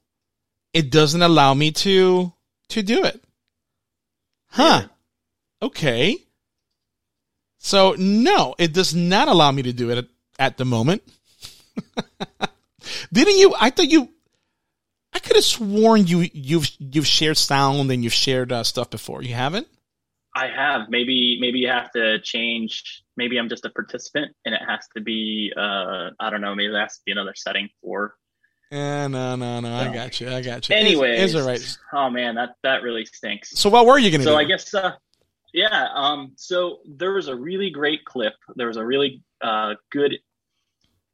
[0.73, 2.33] It doesn't allow me to
[2.71, 3.23] to do it.
[4.47, 4.89] Huh.
[5.61, 6.17] Okay.
[7.59, 10.07] So no, it does not allow me to do it at,
[10.39, 11.03] at the moment.
[13.13, 13.55] Didn't you?
[13.61, 14.09] I thought you
[15.13, 19.23] I could have sworn you you've you've shared sound and you've shared uh, stuff before.
[19.23, 19.69] You haven't?
[20.35, 20.89] I have.
[20.89, 23.03] Maybe maybe you have to change.
[23.17, 25.53] Maybe I'm just a participant, and it has to be.
[25.55, 26.55] Uh, I don't know.
[26.55, 28.15] Maybe there has to be another setting for.
[28.71, 29.75] Yeah, no, no, no.
[29.75, 30.31] I got you.
[30.31, 30.75] I got you.
[30.75, 31.79] Anyway, is all right.
[31.93, 33.59] Oh man, that that really stinks.
[33.59, 34.37] So what were you gonna so do?
[34.37, 34.73] I guess.
[34.73, 34.93] Uh,
[35.53, 35.89] yeah.
[35.95, 36.33] Um.
[36.37, 38.33] So there was a really great clip.
[38.57, 40.19] There was a really uh, good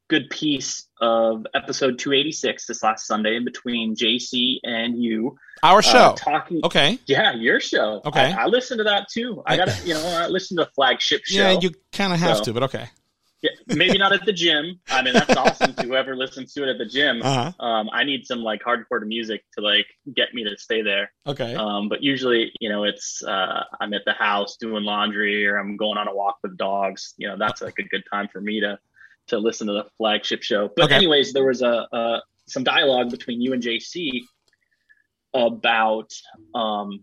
[0.09, 5.37] good piece of episode 286 this last Sunday in between JC and you.
[5.63, 5.99] Our show.
[5.99, 6.61] Uh, talking.
[6.65, 6.99] Okay.
[7.07, 8.01] Yeah, your show.
[8.05, 8.33] Okay.
[8.33, 9.43] I, I listened to that too.
[9.47, 11.39] I got to, you know, I listened to the flagship show.
[11.41, 12.89] Yeah, you kind of have So- to, but okay.
[13.41, 14.81] Yeah, maybe not at the gym.
[14.91, 17.21] I mean, that's awesome to whoever listens to it at the gym.
[17.23, 17.65] Uh huh.
[17.65, 21.13] Um, I need some like hardcore music to like get me to stay there.
[21.25, 21.55] Okay.
[21.55, 25.77] Um, but usually, you know, it's uh, I'm at the house doing laundry or I'm
[25.77, 27.15] going on a walk with dogs.
[27.17, 28.77] You know, that's like a good time for me to
[29.29, 30.71] to listen to the flagship show.
[30.77, 30.97] But Okay.
[30.97, 34.23] anyways, there was a, a some dialogue between you and JC
[35.35, 36.11] about
[36.55, 37.01] um,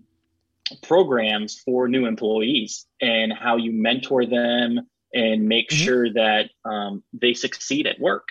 [0.81, 4.81] programs for new employees and how you mentor them
[5.13, 5.85] and make Mhm.
[5.85, 8.27] sure that um, they succeed at work.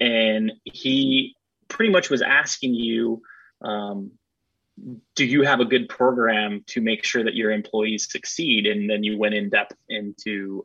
[0.00, 1.36] And he
[1.68, 3.22] pretty much was asking you,
[3.62, 4.12] um,
[5.14, 8.66] do you have a good program to make sure that your employees succeed?
[8.66, 10.64] And then you went in depth into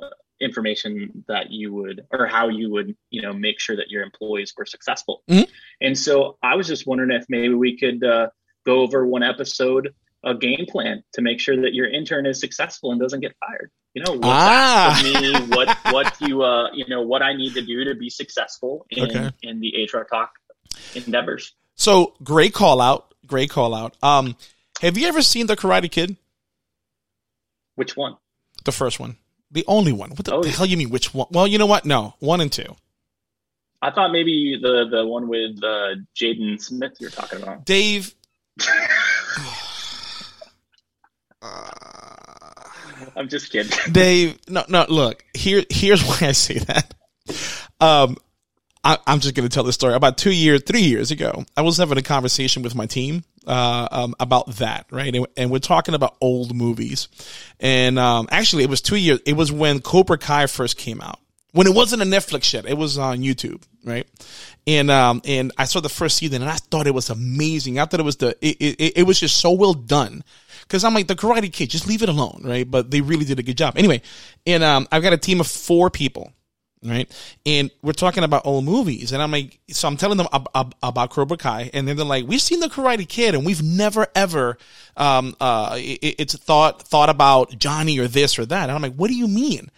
[0.00, 0.08] uh,
[0.40, 4.52] information that you would, or how you would, you know, make sure that your employees
[4.56, 5.22] were successful.
[5.28, 5.48] Mhm.
[5.80, 8.28] And so I was just wondering if maybe we could uh,
[8.64, 9.94] go over one episode,
[10.24, 13.70] a game plan to make sure that your intern is successful and doesn't get fired.
[13.94, 15.00] You know, what's Ah.
[15.02, 18.84] me, what what you uh, you know, what I need to do to be successful
[18.90, 19.30] in Okay.
[19.42, 20.32] in the HR talk
[20.94, 21.54] endeavors.
[21.76, 23.14] So great call out.
[23.26, 23.96] Great call out.
[24.02, 24.36] Um,
[24.82, 26.16] have you ever seen the Karate Kid?
[27.76, 28.16] Which one?
[28.64, 29.16] The first one,
[29.56, 30.10] the only one.
[30.10, 30.90] What the, Oh, the hell you mean?
[30.90, 31.26] Which one?
[31.30, 31.84] Well, you know what?
[31.84, 32.76] No, one and two.
[33.82, 37.64] I thought maybe the the one with uh, Jaden Smith you're talking about.
[37.64, 38.14] Dave.
[43.14, 43.72] I'm just kidding.
[43.92, 44.86] Dave, no, no.
[44.88, 46.94] Look, here, here's why I say that.
[47.80, 48.16] Um,
[48.82, 49.94] I, I'm just going to tell this story.
[49.94, 53.88] About two years, three years ago, I was having a conversation with my team uh,
[53.90, 55.14] um, about that, right?
[55.14, 57.08] And, and we're talking about old movies.
[57.60, 59.20] And um, actually, it was two years.
[59.26, 61.20] It was when Cobra Kai first came out.
[61.52, 64.06] When it wasn't a Netflix yet, it was on YouTube, right?
[64.66, 67.78] And um, and I saw the first season, and I thought it was amazing.
[67.78, 70.22] I thought it was the it, it, it was just so well done.
[70.68, 72.68] Cause I'm like the Karate Kid, just leave it alone, right?
[72.68, 73.78] But they really did a good job.
[73.78, 74.02] Anyway,
[74.46, 76.32] and um, I've got a team of four people,
[76.88, 77.10] right?
[77.44, 80.74] And we're talking about old movies, and I'm like, so I'm telling them ab- ab-
[80.82, 84.06] about Cobra Kai, and then they're like, we've seen the Karate Kid, and we've never
[84.14, 84.58] ever,
[84.96, 88.64] um, uh, it, it's thought thought about Johnny or this or that.
[88.64, 89.70] And I'm like, what do you mean?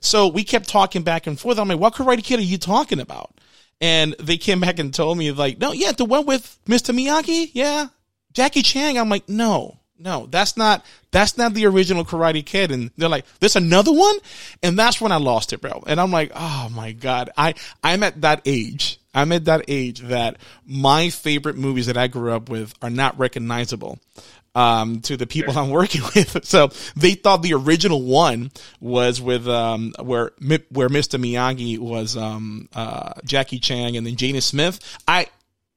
[0.00, 1.58] So we kept talking back and forth.
[1.58, 3.32] I'm like, what Karate Kid are you talking about?
[3.80, 6.94] And they came back and told me like, no, yeah, the one with Mr.
[6.94, 7.88] Miyagi, yeah,
[8.32, 8.96] Jackie Chan.
[8.96, 12.70] I'm like, no, no, that's not that's not the original Karate Kid.
[12.70, 14.16] And they're like, there's another one,
[14.62, 15.82] and that's when I lost it, bro.
[15.86, 19.00] And I'm like, oh my god, I I'm at that age.
[19.14, 23.18] I'm at that age that my favorite movies that I grew up with are not
[23.18, 23.98] recognizable
[24.56, 26.44] um, to the people I'm working with.
[26.44, 30.32] So they thought the original one was with um, where
[30.70, 31.20] where Mr.
[31.20, 34.80] Miyagi was um, uh, Jackie Chan and then Jaden Smith.
[35.06, 35.28] I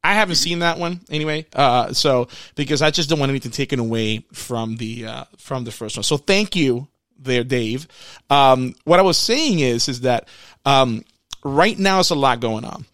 [0.10, 1.46] I haven't seen that one anyway.
[1.54, 5.72] Uh, so because I just don't want anything taken away from the uh, from the
[5.72, 6.04] first one.
[6.04, 6.88] So thank you
[7.20, 7.88] there, Dave.
[8.28, 10.28] Um, what I was saying is is that
[10.66, 11.06] um,
[11.44, 12.86] right now there's a lot going on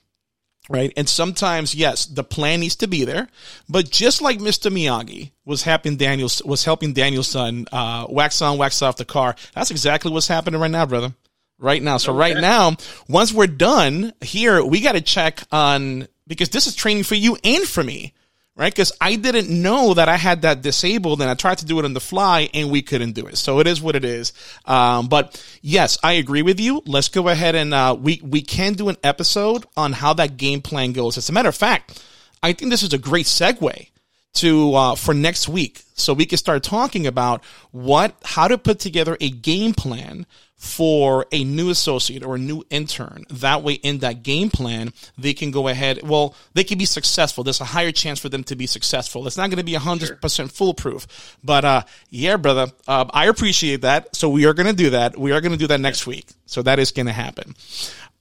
[0.67, 0.91] right?
[0.97, 3.28] And sometimes, yes, the plan needs to be there,
[3.69, 4.71] but just like Mr.
[4.71, 9.36] Miyagi was helping Daniel was helping Daniel's son uh, wax on, wax off the car.
[9.54, 11.13] That's exactly what's happening right now, brother.
[11.60, 11.97] Right now.
[11.97, 12.75] So right now,
[13.08, 17.38] once we're done here, we got to check on because this is training for you
[17.44, 18.14] and for me.
[18.58, 21.78] Right, because I didn't know that I had that disabled, and I tried to do
[21.78, 23.38] it on the fly, and we couldn't do it.
[23.38, 24.32] So it is what it is.
[24.64, 26.82] Um, but yes, I agree with you.
[26.86, 30.62] Let's go ahead and uh, we we can do an episode on how that game
[30.62, 31.18] plan goes.
[31.18, 32.02] As a matter of fact,
[32.42, 33.90] I think this is a great segue
[34.36, 38.80] to uh, for next week, so we can start talking about what how to put
[38.80, 40.26] together a game plan
[40.58, 43.26] for a new associate or a new intern.
[43.30, 46.00] That way, in that game plan, they can go ahead.
[46.04, 47.44] Well, they can be successful.
[47.44, 49.28] There's a higher chance for them to be successful.
[49.28, 53.82] It's not going to be hundred percent foolproof, but uh, yeah, brother, uh, I appreciate
[53.82, 54.15] that.
[54.15, 55.18] So we are going to do that.
[55.18, 56.28] We are going to do that next week.
[56.46, 57.56] So that is going to happen.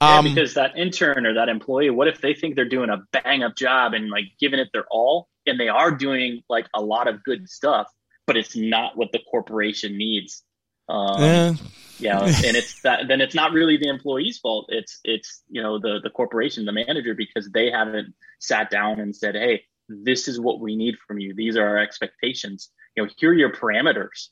[0.03, 3.03] Yeah, Um, because that intern or that employee, what if they think they're doing a
[3.12, 6.83] bang up job and like giving it their all, and they are doing like a
[6.83, 7.87] lot of good stuff,
[8.27, 10.42] but it's not what the corporation needs.
[10.88, 11.55] Um, yeah.
[11.99, 13.09] Yeah, and it's that.
[13.09, 14.66] Then it's not really the employee's fault.
[14.68, 19.15] It's it's you know the the corporation, the manager, because they haven't sat down and
[19.15, 21.35] said, "Hey, this is what we need from you.
[21.35, 22.71] These are our expectations.
[22.96, 24.29] You know, here are your parameters."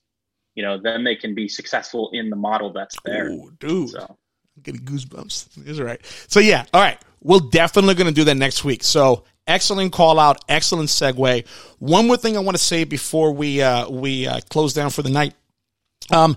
[0.55, 3.31] You know, then they can be successful in the model that's there.
[3.31, 4.19] Ooh, dude, so.
[4.57, 5.67] I'm getting goosebumps.
[5.67, 6.01] Is right.
[6.29, 6.99] So yeah, all right.
[7.23, 8.83] We're definitely going to do that next week.
[8.83, 11.47] So excellent call out, excellent segue.
[11.79, 15.03] One more thing I want to say before we uh, we uh, close down for
[15.03, 15.35] the night.
[16.13, 16.37] Um,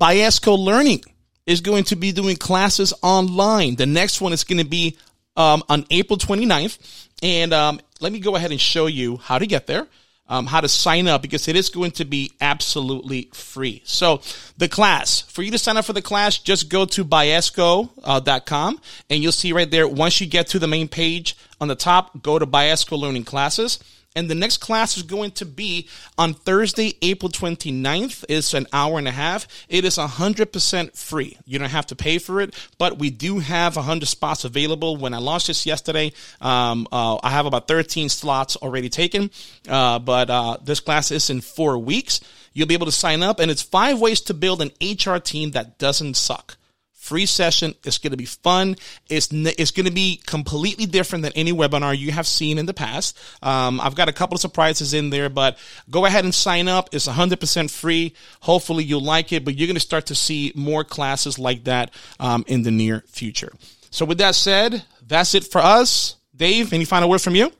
[0.00, 1.02] Biasco Learning
[1.46, 3.76] is going to be doing classes online.
[3.76, 4.96] The next one is going to be
[5.36, 7.08] um, on April 29th.
[7.22, 9.86] And um, let me go ahead and show you how to get there.
[10.26, 13.82] Um, how to sign up because it is going to be absolutely free.
[13.84, 14.20] So
[14.58, 18.80] the class, for you to sign up for the class, just go to biasco.com uh,
[19.10, 22.22] and you'll see right there, once you get to the main page on the top,
[22.22, 23.80] go to Biasco Learning Classes.
[24.16, 25.88] And the next class is going to be
[26.18, 28.24] on Thursday, April 29th.
[28.28, 29.46] It's an hour and a half.
[29.68, 31.38] It is 100% free.
[31.46, 34.96] You don't have to pay for it, but we do have 100 spots available.
[34.96, 39.30] When I launched this yesterday, um, uh, I have about 13 slots already taken.
[39.68, 42.20] Uh, but uh, this class is in four weeks.
[42.52, 45.52] You'll be able to sign up, and it's five ways to build an HR team
[45.52, 46.56] that doesn't suck
[47.00, 47.74] free session.
[47.82, 48.76] It's going to be fun.
[49.08, 52.74] It's it's going to be completely different than any webinar you have seen in the
[52.74, 53.18] past.
[53.42, 56.90] Um, I've got a couple of surprises in there, but go ahead and sign up.
[56.92, 58.14] It's 100% free.
[58.40, 61.90] Hopefully you'll like it, but you're going to start to see more classes like that
[62.20, 63.52] um, in the near future.
[63.90, 66.16] So with that said, that's it for us.
[66.36, 67.50] Dave, any final word from you?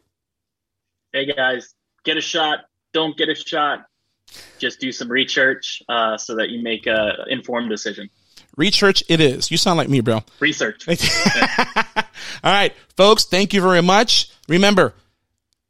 [1.12, 1.74] Hey guys,
[2.04, 2.60] get a shot.
[2.92, 3.86] Don't get a shot.
[4.58, 8.10] Just do some research uh, so that you make an informed decision.
[8.56, 9.50] Research it is.
[9.50, 10.22] You sound like me, bro.
[10.40, 10.86] Research.
[12.44, 14.30] All right, folks, thank you very much.
[14.48, 14.94] Remember,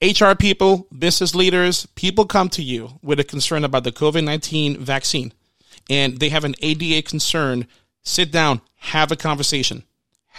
[0.03, 4.79] HR people, business leaders, people come to you with a concern about the COVID 19
[4.79, 5.33] vaccine
[5.91, 7.67] and they have an ADA concern.
[8.03, 9.85] Sit down, have a conversation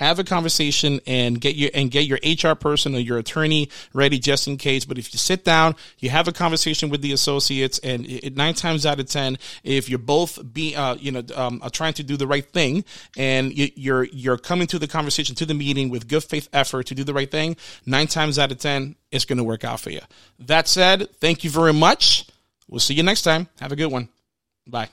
[0.01, 4.17] have a conversation and get your and get your HR person or your attorney ready
[4.17, 4.83] just in case.
[4.83, 8.55] But if you sit down, you have a conversation with the associates, and it, nine
[8.55, 12.17] times out of ten, if you're both be uh, you know um, trying to do
[12.17, 12.83] the right thing,
[13.15, 16.87] and you, you're you're coming to the conversation to the meeting with good faith effort
[16.87, 19.79] to do the right thing, nine times out of ten, it's going to work out
[19.79, 20.01] for you.
[20.39, 22.27] That said, thank you very much.
[22.67, 23.47] We'll see you next time.
[23.59, 24.09] Have a good one.
[24.65, 24.89] Bye.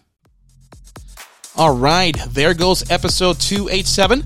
[1.57, 4.23] All right, there goes episode 287.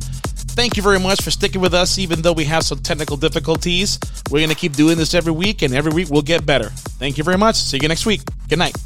[0.55, 3.99] Thank you very much for sticking with us, even though we have some technical difficulties.
[4.31, 6.69] We're going to keep doing this every week, and every week we'll get better.
[6.69, 7.57] Thank you very much.
[7.57, 8.21] See you next week.
[8.49, 8.77] Good night.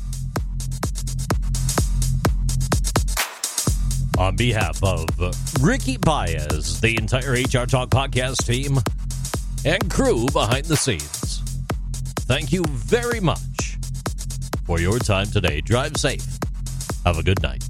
[4.17, 5.07] On behalf of
[5.61, 8.79] Ricky Baez, the entire HR Talk podcast team,
[9.65, 11.41] and crew behind the scenes,
[12.27, 13.77] thank you very much
[14.65, 15.61] for your time today.
[15.61, 16.25] Drive safe.
[17.05, 17.63] Have a good night.